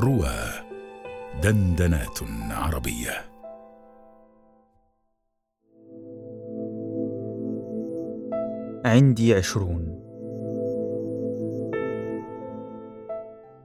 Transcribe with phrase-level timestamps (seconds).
[0.00, 0.34] روى
[1.42, 2.18] دندنات
[2.50, 3.10] عربية.
[8.84, 10.00] عندي عشرون.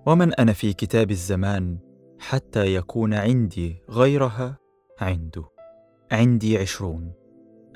[0.06, 1.78] ومن أنا في كتاب الزمان
[2.20, 4.58] حتى يكون عندي غيرها؟
[5.00, 5.44] عنده.
[6.12, 7.14] عندي عشرون.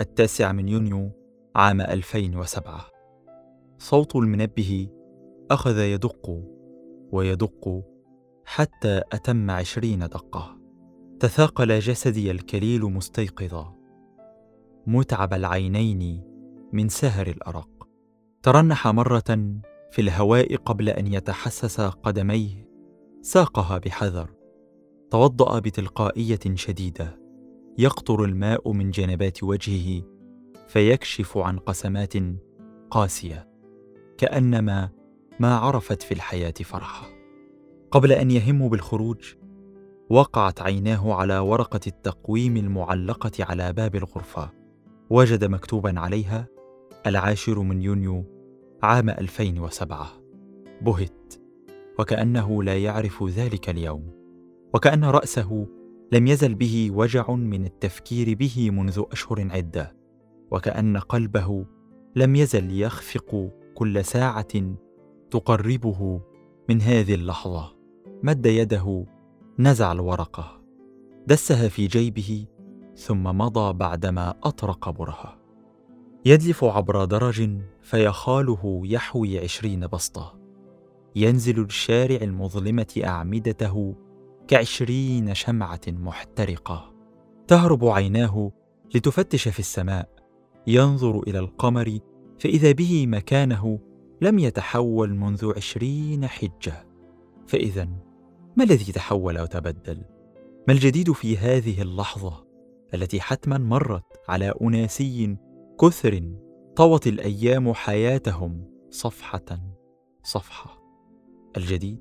[0.01, 1.11] التاسع من يونيو
[1.55, 2.85] عام 2007
[3.77, 4.89] صوت المنبه
[5.51, 6.43] أخذ يدق
[7.11, 7.83] ويدق
[8.51, 10.57] حتى أتم عشرين دقة.
[11.19, 13.75] تثاقل جسدي الكليل مستيقظا.
[14.87, 16.23] متعب العينين
[16.73, 17.87] من سهر الأرق.
[18.43, 19.59] ترنح مرة
[19.91, 22.67] في الهواء قبل أن يتحسس قدميه.
[23.21, 24.29] ساقها بحذر.
[25.11, 27.19] توضأ بتلقائية شديدة.
[27.77, 30.03] يقطر الماء من جنبات وجهه
[30.67, 32.13] فيكشف عن قسمات
[32.91, 33.49] قاسية.
[34.17, 34.89] كأنما
[35.39, 37.18] ما عرفت في الحياة فرحة.
[37.91, 39.33] قبل أن يهم بالخروج
[40.09, 44.51] وقعت عيناه على ورقة التقويم المعلقة على باب الغرفة
[45.09, 46.47] وجد مكتوبا عليها
[47.07, 48.23] العاشر من يونيو
[48.83, 50.07] عام 2007
[50.81, 51.33] بهت.
[51.99, 54.11] وكأنه لا يعرف ذلك اليوم.
[54.73, 55.67] وكأن رأسه
[56.11, 59.95] لم يزل به وجع من التفكير به منذ أشهر عدة.
[60.51, 61.65] وكأن قلبه
[62.15, 64.75] لم يزل يخفق كل ساعة
[65.31, 66.21] تقربه
[66.69, 67.78] من هذه اللحظة.
[68.23, 69.05] مد يده
[69.59, 70.61] نزع الورقة
[71.27, 72.45] دسها في جيبه
[72.95, 75.39] ثم مضى بعدما أطرق برهة.
[76.25, 77.49] يدلف عبر درج
[77.81, 80.39] فيخاله يحوي عشرين بسطة.
[81.15, 83.95] ينزل الشارع المظلمة أعمدته
[84.47, 86.93] كعشرين شمعة محترقة.
[87.47, 88.51] تهرب عيناه
[88.95, 90.09] لتفتش في السماء.
[90.67, 91.99] ينظر إلى القمر
[92.39, 93.79] فإذا به مكانه
[94.21, 96.85] لم يتحول منذ عشرين حجة.
[97.47, 98.08] فإذا
[98.59, 100.01] ما الذي تحول وتبدل؟
[100.67, 102.45] ما الجديد في هذه اللحظة
[102.93, 105.37] التي حتما مرت على أناسي
[105.81, 106.21] كثر
[106.75, 109.59] طوت الأيام حياتهم صفحة
[110.23, 110.83] صفحة؟
[111.57, 111.99] الجديد؟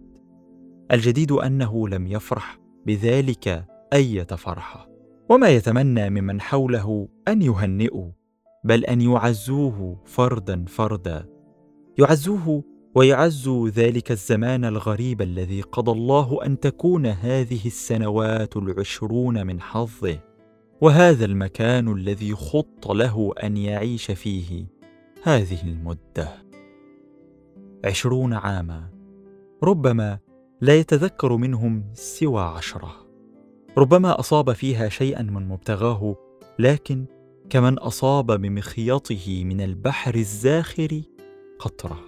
[0.92, 4.88] الجديد أنه لم يفرح بذلك أية فرحة
[5.28, 8.10] وما يتمنى ممن حوله أن يهنئوا
[8.64, 11.28] بل أن يعزوه فردا فردا.
[11.98, 12.64] يعزوه
[12.98, 20.18] ويعزوا ذلك الزمان الغريب الذي قضى الله أن تكون هذه السنوات العشرون من حظه
[20.80, 24.66] وهذا المكان الذي خط له أن يعيش فيه
[25.22, 26.28] هذه المدة.
[27.84, 28.90] عشرون عاما.
[29.62, 30.18] ربما
[30.60, 32.92] لا يتذكر منهم سوى عشرة.
[33.78, 36.16] ربما أصاب فيها شيئا من مبتغاه
[36.58, 37.06] لكن
[37.50, 41.02] كمن أصاب بمخيطه من البحر الزاخر
[41.58, 42.07] قطرة.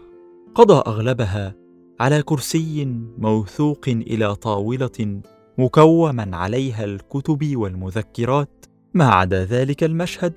[0.55, 1.55] قضى أغلبها
[2.00, 2.84] على كرسي
[3.19, 5.21] موثوق إلى طاولة
[5.59, 8.66] مكوما عليها الكتب والمذكرات.
[8.94, 10.33] ما عدا ذلك المشهد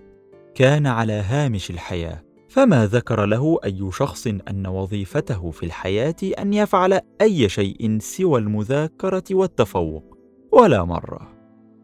[0.56, 2.24] كان على هامش الحياة.
[2.50, 9.24] فما ذكر له أي شخص أن وظيفته في الحياة أن يفعل أي شيء سوى المذاكرة
[9.32, 10.18] والتفوق.
[10.52, 11.34] ولا مرة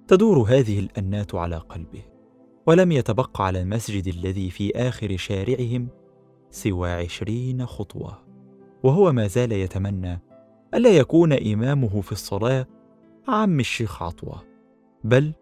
[0.08, 2.04] تدور هذه الأنات على قلبه
[2.68, 5.88] ولم يتبق على المسجد الذي في آخر شارعهم
[6.50, 8.18] سوى عشرين خطوة
[8.84, 10.22] وهو ما زال يتمنى
[10.74, 12.68] ألا يكون إمامه في الصلاة
[13.28, 14.44] عم الشيخ عطوة
[15.04, 15.34] بل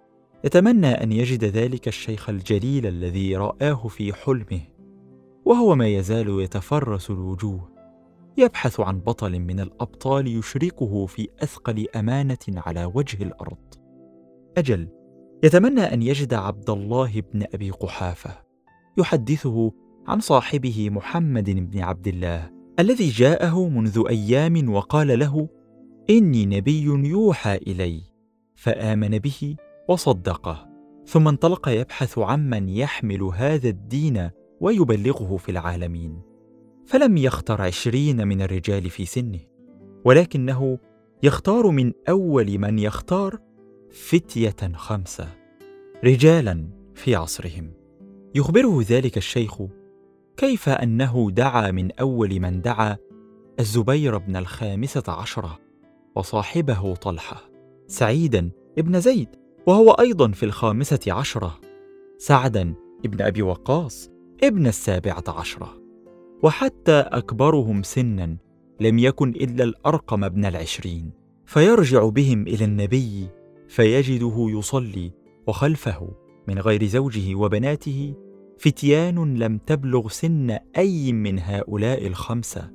[0.43, 4.61] يتمنى أن يجد ذلك الشيخ الجليل الذي رآه في حلمه
[5.45, 7.77] وهو ما يزال يتفرس الوجوه
[8.37, 13.57] يبحث عن بطل من الأبطال يشركه في أثقل أمانة على وجه الأرض.
[14.57, 14.87] أجل
[15.43, 18.31] يتمنى أن يجد عبد الله بن أبي قحافة
[18.97, 19.71] يحدثه
[20.07, 25.49] عن صاحبه محمد بن عبد الله الذي جاءه منذ أيام وقال له
[26.09, 28.01] إني نبي يوحى إلي.
[28.55, 29.55] فآمن به
[29.89, 30.67] وصدقه.
[31.05, 34.29] ثم انطلق يبحث عمن يحمل هذا الدين
[34.61, 36.21] ويبلغه في العالمين.
[36.85, 39.39] فلم يختر عشرين من الرجال في سنه
[40.05, 40.79] ولكنه
[41.23, 43.39] يختار من أول من يختار
[43.91, 45.27] فتية خمسة
[46.03, 47.73] رجالا في عصرهم.
[48.35, 49.61] يخبره ذلك الشيخ
[50.37, 52.97] كيف أنه دعا من أول من دعا
[53.59, 55.59] الزبير بن الخامسة عشرة
[56.15, 57.49] وصاحبه طلحة
[57.87, 59.29] سعيدا ابن زيد
[59.67, 61.59] وهو أيضا في الخامسة عشرة
[62.17, 62.73] سعدا
[63.05, 64.09] ابن أبي وقاص
[64.43, 65.81] ابن السابعة عشرة.
[66.43, 68.37] وحتى أكبرهم سنا
[68.79, 71.11] لم يكن إلا الأرقم ابن العشرين
[71.45, 73.27] فيرجع بهم إلى النبي
[73.67, 75.11] فيجده يصلي
[75.47, 76.09] وخلفه
[76.47, 78.13] من غير زوجه وبناته
[78.59, 82.71] فتيان لم تبلغ سن أي من هؤلاء الخمسة.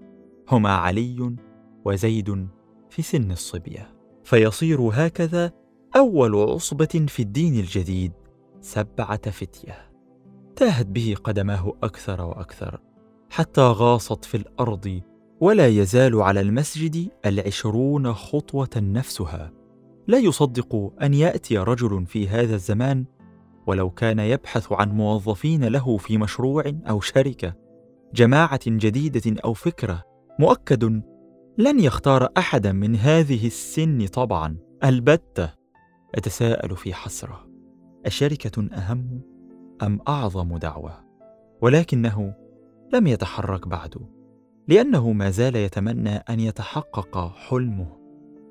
[0.49, 1.37] هما علي
[1.85, 2.49] وزيد
[2.91, 3.95] في سن الصبية.
[4.25, 5.53] فيصير هكذا
[5.97, 8.13] أول عصبة في الدين الجديد
[8.61, 9.93] سبعة فتية.
[10.57, 12.81] تاهت به قدماه أكثر وأكثر
[13.31, 15.01] حتى غاصت في الأرض
[15.41, 19.53] ولا يزال على المسجد العشرون خطوة نفسها.
[20.09, 23.05] لا يصدق أن يأتي رجل في هذا الزمان
[23.67, 27.55] ولو كان يبحث عن موظفين له في مشروع أو شركة
[28.15, 30.03] جماعة جديدة أو فكرة
[30.39, 31.03] مؤكد
[31.59, 34.57] لن يختار أحدا من هذه السن طبعا.
[34.85, 35.51] البتة
[36.15, 37.49] أتساءل في حسرة.
[38.07, 39.21] اشركه أهم
[39.83, 41.05] أم أعظم دعوة؟
[41.63, 42.35] ولكنه
[42.93, 43.95] لم يتحرك بعد
[44.69, 47.99] لأنه ما زال يتمنى أن يتحقق حلمه.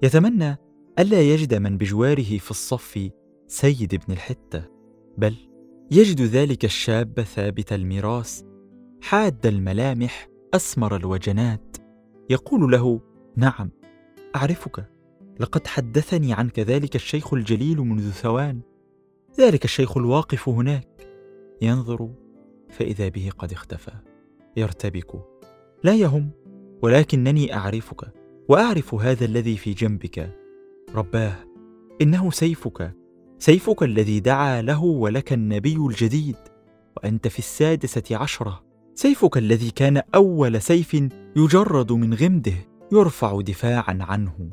[0.04, 0.58] يتمنى
[1.00, 3.10] ألا يجد من بجواره في الصف
[3.48, 4.81] سيد ابن الحتة.
[5.18, 5.36] بل
[5.92, 8.42] يجد ذلك الشاب ثابت الميراث
[9.02, 11.78] حاد الملامح أسمر الوجنات.
[12.30, 13.02] يقول له
[13.36, 13.72] نعم
[14.36, 14.90] أعرفك
[15.40, 18.62] لقد حدثني عنك ذلك الشيخ الجليل منذ ثوان.
[19.40, 21.08] ذلك الشيخ الواقف هناك.
[21.62, 22.10] ينظر
[22.70, 23.92] فإذا به قد اختفى.
[24.58, 25.26] يرتبك
[25.84, 26.30] لا يهم
[26.82, 28.14] ولكنني أعرفك
[28.50, 30.38] وأعرف هذا الذي في جنبك.
[30.96, 31.36] رباه
[32.02, 33.01] إنه سيفك.
[33.42, 36.36] سيفك الذي دعا له ولك النبي الجديد
[36.98, 38.64] وأنت في السادسة عشرة.
[38.96, 40.94] سيفك الذي كان أول سيف
[41.36, 42.54] يجرد من غمده
[42.92, 44.50] يرفع دفاعا عنه.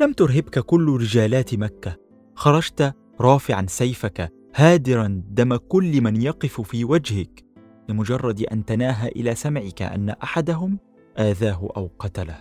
[0.00, 1.96] لم ترهبك كل رجالات مكة.
[2.34, 7.44] خرجت رافعا سيفك هادرا دم كل من يقف في وجهك
[7.88, 10.78] لمجرد أن تناهى إلى سمعك أن أحدهم
[11.18, 12.38] آذاه أو قتله.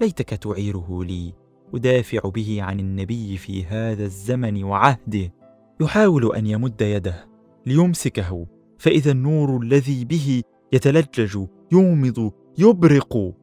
[0.00, 1.41] ليتك تعيره لي.
[1.74, 5.32] ادافع به عن النبي في هذا الزمن وعهده.
[5.80, 7.26] يحاول أن يمد يده
[7.66, 8.46] ليمسكه
[8.78, 10.42] فإذا النور الذي به
[10.72, 13.34] يتلجج يومض يبرق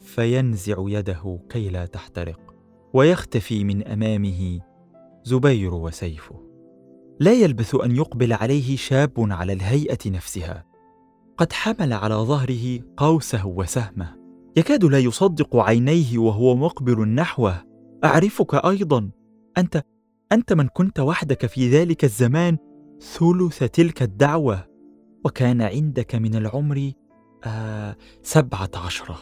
[0.00, 2.54] فينزع يده كي لا تحترق
[2.94, 4.60] ويختفي من أمامه
[5.24, 6.40] زبير وسيفه.
[7.20, 10.64] لا يلبث أن يقبل عليه شاب على الهيئة نفسها.
[11.36, 14.18] قد حمل على ظهره قوسه وسهمه.
[14.56, 17.67] يكاد لا يصدق عينيه وهو مقبل نحوه
[18.04, 19.10] أعرفك أيضا.
[19.58, 19.82] أنت
[20.32, 22.58] أنت من كنت وحدك في ذلك الزمان
[23.00, 24.66] ثلث تلك الدعوة
[25.24, 26.92] وكان عندك من العمر
[27.44, 29.18] آه سبعة عشره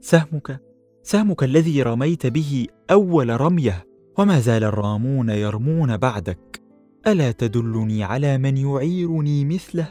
[0.00, 0.60] سهمك
[1.02, 3.86] سهمك الذي رميت به أول رمية
[4.18, 6.62] وما زال الرامون يرمون بعدك.
[7.06, 9.88] ألا تدلني على من يعيرني مثله؟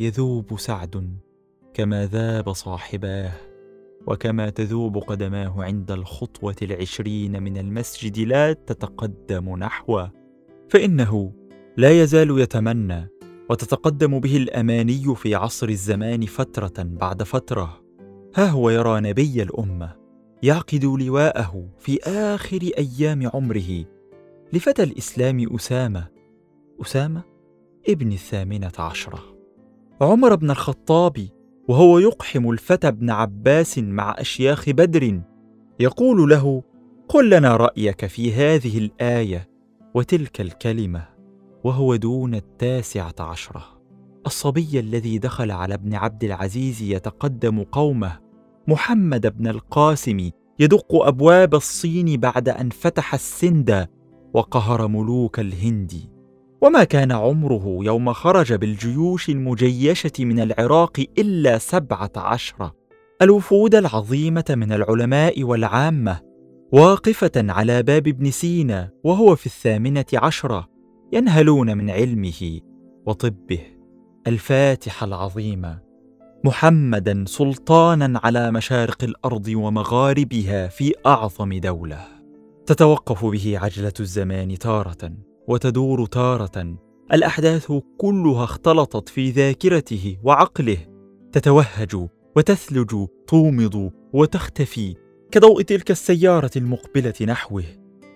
[0.00, 1.18] يذوب سعد
[1.74, 3.32] كما ذاب صاحباه.
[4.06, 10.12] وكما تذوب قدماه عند الخطوة العشرين من المسجد لا تتقدم نحوه
[10.68, 11.32] فإنه
[11.76, 13.08] لا يزال يتمنى
[13.50, 17.82] وتتقدم به الأماني في عصر الزمان فترة بعد فترة.
[18.34, 19.96] ها هو يرى نبي الأمة
[20.42, 23.84] يعقد لواءه في آخر أيام عمره
[24.52, 26.08] لفتى الإسلام أسامة
[26.80, 27.22] أسامة
[27.88, 29.36] ابن الثامنة عشرة.
[30.00, 31.28] عمر بن الخطاب
[31.68, 35.20] وهو يقحم الفتى ابن عباس مع أشياخ بدر.
[35.80, 36.62] يقول له
[37.08, 39.48] قل لنا رأيك في هذه الآية
[39.94, 41.08] وتلك الكلمة
[41.64, 43.64] وهو دون التاسعة عشرة.
[44.26, 48.18] الصبي الذي دخل على ابن عبد العزيز يتقدم قومه
[48.68, 53.88] محمد بن القاسم يدق أبواب الصين بعد أن فتح السند
[54.34, 56.15] وقهر ملوك الهند.
[56.60, 62.74] وما كان عمره يوم خرج بالجيوش المجيشة من العراق إلا سبعة عشره
[63.22, 66.20] الوفود العظيمة من العلماء والعامة
[66.72, 70.68] واقفة على باب ابن سينا وهو في الثامنة عشره
[71.12, 72.60] ينهلون من علمه
[73.06, 73.60] وطبه.
[74.26, 75.78] الفاتح العظيم
[76.44, 82.00] محمدا سلطانا على مشارق الأرض ومغاربها في أعظم دولة.
[82.66, 85.12] تتوقف به عجلة الزمان تارة.
[85.48, 86.76] وتدور تارة.
[87.12, 90.78] الأحداث كلها اختلطت في ذاكرته وعقله.
[91.32, 94.94] تتوهج وتثلج تومض وتختفي
[95.30, 97.64] كضوء تلك السيارة المقبلة نحوه.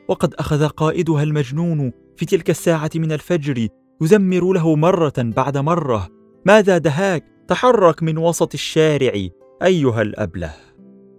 [0.09, 3.69] وقد أخذ قائدها المجنون في تلك الساعة من الفجر
[4.03, 6.09] يزمر له مرة بعد مرة.
[6.47, 9.13] ماذا دهاك؟ تحرك من وسط الشارع
[9.63, 10.53] أيها الأبلة.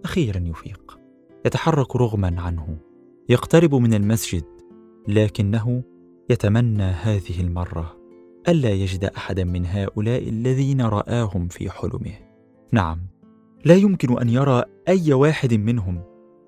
[0.04, 0.98] أخيرا يفيق.
[1.46, 2.78] يتحرك رغما عنه.
[3.28, 4.44] يقترب من المسجد
[5.08, 5.82] لكنه
[6.32, 7.96] يتمنى هذه المرة
[8.48, 12.14] ألا يجد أحدا من هؤلاء الذين رآهم في حلمه.
[12.72, 13.00] نعم
[13.64, 16.00] لا يمكن أن يرى أي واحد منهم.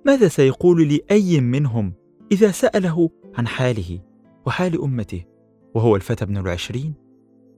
[0.06, 1.92] ماذا سيقول لأي منهم
[2.32, 3.98] إذا سأله عن حاله
[4.46, 5.24] وحال أمته
[5.74, 6.94] وهو الفتى ابن العشرين؟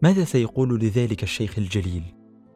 [0.02, 2.02] ماذا سيقول لذلك الشيخ الجليل؟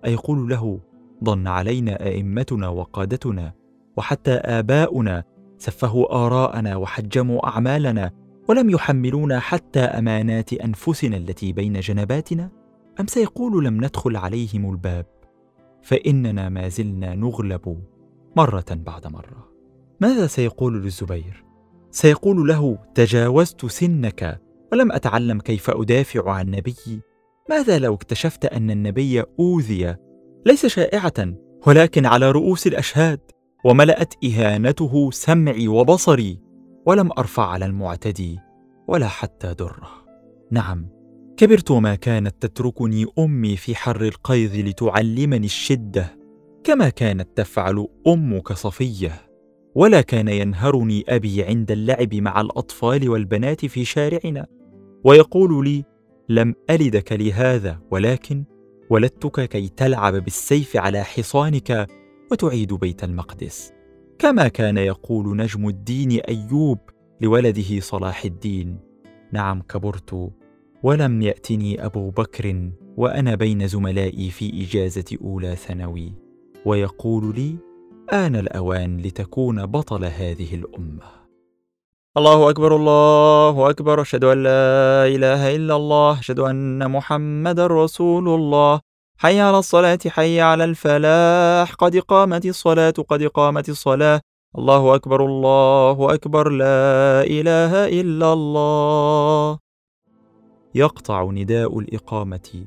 [0.05, 0.81] أيقول له
[1.25, 3.53] ضن علينا أئمتنا وقادتنا
[3.97, 5.25] وحتى آباؤنا
[5.59, 8.20] سفهوا آراءنا وحجموا أعمالنا
[8.51, 12.51] ولم يحملونا حتى أمانات أنفسنا التي بين جنباتنا؟
[13.01, 15.07] أم سيقول لم ندخل عليهم الباب؟
[15.83, 17.83] فإننا ما زلنا نغلب
[18.37, 19.49] مرة بعد مرة.
[20.01, 21.45] ماذا سيقول للزبير؟
[21.91, 24.41] سيقول له تجاوزت سنك
[24.73, 27.01] ولم أتعلم كيف أدافع عن نبيي.
[27.51, 29.97] ماذا لو اكتشفت أن النبي أوذي
[30.47, 31.35] ليس شائعة
[31.67, 33.21] ولكن على رؤوس الأشهاد
[33.65, 36.50] وملأت إهانته سمعي وبصري؟
[36.87, 38.39] ولم أرفع على المعتدي
[38.89, 39.89] ولا حتى درة.
[40.51, 40.89] نعم
[41.37, 46.17] كبرت وما كانت تتركني أمي في حر القيظ لتعلمني الشدة
[46.65, 49.13] كما كانت تفعل أمك صفية
[49.75, 54.47] ولا كان ينهرني أبي عند اللعب مع الأطفال والبنات في شارعنا.
[55.05, 55.85] ويقول لي
[56.29, 58.45] لم ألدك لهذا ولكن
[58.91, 61.87] ولدتك كي تلعب بالسيف على حصانك
[62.33, 63.73] وتعيد بيت المقدس.
[64.21, 66.79] كما كان يقول نجم الدين أيوب
[67.21, 68.79] لولده صلاح الدين.
[69.33, 70.31] نعم كبرت.
[70.83, 76.13] ولم يأتني أبو بكر وأنا بين زملائي في إجازة أولى ثانوي.
[76.65, 77.57] ويقول لي
[78.13, 81.11] آن الأوان لتكون بطل هذه الأمة.
[82.17, 84.01] الله أكبر الله أكبر.
[84.01, 86.19] أشهد أن لا إله إلا الله.
[86.19, 88.81] أشهد أن محمدا رسول الله.
[89.23, 91.75] حي على الصلاة حي على الفلاح.
[91.75, 94.21] قد قامت الصلاة قد قامت الصلاة.
[94.59, 96.49] الله أكبر الله أكبر.
[96.49, 99.59] لا إله إلا الله.
[100.75, 102.65] يقطع نداء الإقامة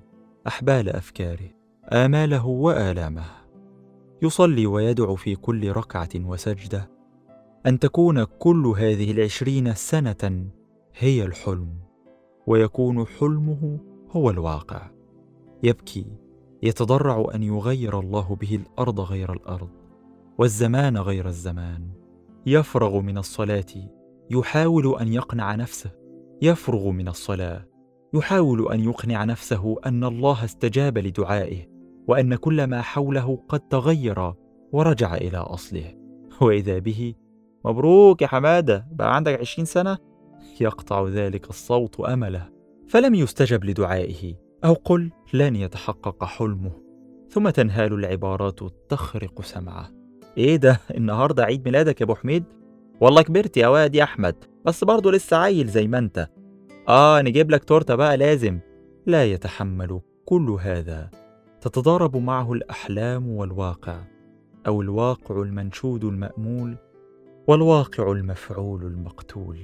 [0.48, 1.50] أحبال أفكاره
[1.94, 3.26] آماله وآلامه.
[4.22, 6.90] يصلي ويدعو في كل ركعة وسجدة.
[7.66, 10.46] أن تكون كل هذه العشرين سنة
[10.98, 11.70] هي الحلم
[12.48, 13.78] ويكون حلمه
[14.12, 14.82] هو الواقع.
[15.64, 16.23] يبكي.
[16.64, 19.70] يتضرع أن يغير الله به الأرض غير الأرض
[20.38, 21.90] والزمان غير الزمان.
[22.46, 23.90] يفرغ من الصلاة
[24.30, 25.92] يحاول أن يقنع نفسه.
[26.42, 27.66] يفرغ من الصلاة
[28.14, 31.68] يحاول أن يقنع نفسه أن الله استجاب لدعائه
[32.08, 34.34] وأن كل ما حوله قد تغير
[34.72, 35.96] ورجع إلى أصله.
[36.42, 37.14] وإذا به
[37.66, 39.98] مبروك يا حمادة بقى عندك عشرين سنة؟
[40.62, 42.50] يقطع ذلك الصوت أمله
[42.88, 44.43] فلم يستجب لدعائه.
[44.66, 46.72] أو قل لن يتحقق حلمه
[47.30, 49.90] ثم تنهال العبارات تخرق سمعه.
[50.38, 52.44] إيه ده؟ النهاردة عيد ميلادك يا أبو حميد؟
[53.02, 56.30] والله كبرت يا واد يا أحمد بس برضه لسه عيل زي ما أنت.
[56.90, 58.60] آه نجيب لك تورتة بقى لازم.
[59.06, 61.10] لا يتحمل كل هذا.
[61.62, 64.04] تتضارب معه الأحلام والواقع
[64.68, 66.78] أو الواقع المنشود المأمول
[67.48, 69.60] والواقع المفعول المقتول.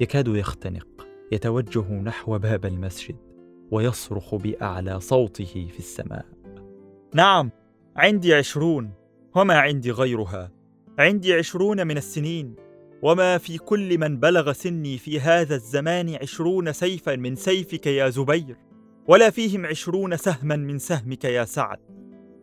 [0.00, 3.25] يكاد يختنق يتوجه نحو باب المسجد.
[3.70, 6.26] ويصرخ بأعلى صوته في السماء.
[7.14, 7.50] نعم
[7.96, 8.90] عندي عشرون
[9.34, 10.52] وما عندي غيرها.
[10.98, 12.54] عندي عشرون من السنين
[13.02, 18.56] وما في كل من بلغ سني في هذا الزمان عشرون سيفا من سيفك يا زبير
[19.08, 21.78] ولا فيهم عشرون سهما من سهمك يا سعد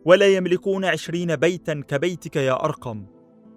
[0.04, 3.06] ولا يملكون عشرين بيتا كبيتك يا أرقم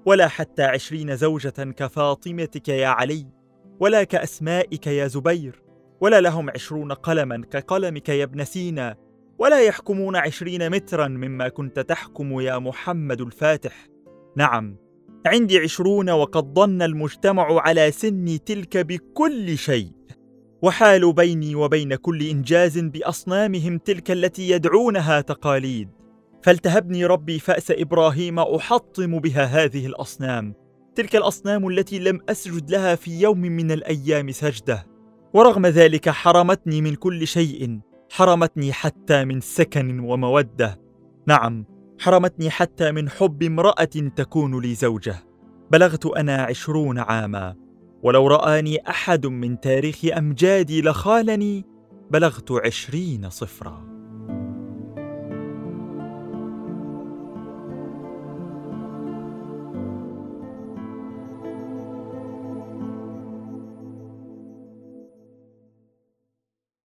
[0.05, 3.27] ولا حتى عشرين زوجة كفاطمتك يا علي
[3.79, 5.66] ولا كأسمائك يا زبير.
[6.01, 8.95] ولا لهم عشرون قلما كقلمك يا ابن سينا
[9.39, 13.87] ولا يحكمون عشرين مترا مما كنت تحكم يا محمد الفاتح.
[14.35, 14.77] نعم
[15.25, 19.91] عندي عشرون وقد ظن المجتمع على سني تلك بكل شيء.
[20.61, 25.89] وحال بيني وبين كل إنجاز بأصنامهم تلك التي يدعونها تقاليد.
[26.43, 30.53] فالتهبني ربي فأس إبراهيم أحطم بها هذه الأصنام.
[30.95, 34.96] تلك الأصنام التي لم أسجد لها في يوم من الأيام سجدة.
[35.33, 37.79] ورغم ذلك حرمتني من كل شيء.
[38.11, 40.81] حرمتني حتى من سكن ومودة.
[41.27, 41.65] نعم
[41.99, 45.15] حرمتني حتى من حب امرأة تكون لي زوجة.
[45.71, 47.55] بلغت أنا عشرون عاما.
[48.03, 51.65] ولو رآني أحد من تاريخ أمجادي لخالني
[52.11, 53.96] بلغت عشرين صفرا.